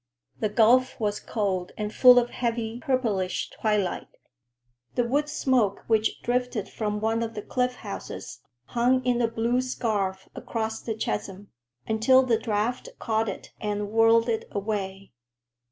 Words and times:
The 0.39 0.49
gulf 0.49 0.99
was 0.99 1.19
cold 1.19 1.73
and 1.77 1.93
full 1.93 2.17
of 2.17 2.31
heavy, 2.31 2.79
purplish 2.79 3.51
twilight. 3.51 4.07
The 4.95 5.03
wood 5.03 5.29
smoke 5.29 5.83
which 5.85 6.23
drifted 6.23 6.67
from 6.67 6.99
one 6.99 7.21
of 7.21 7.35
the 7.35 7.43
cliff 7.43 7.75
houses 7.75 8.39
hung 8.65 9.05
in 9.05 9.21
a 9.21 9.27
blue 9.27 9.61
scarf 9.61 10.27
across 10.33 10.81
the 10.81 10.95
chasm, 10.95 11.49
until 11.87 12.23
the 12.23 12.39
draft 12.39 12.89
caught 12.97 13.29
it 13.29 13.51
and 13.61 13.91
whirled 13.91 14.27
it 14.27 14.45
away. 14.49 15.11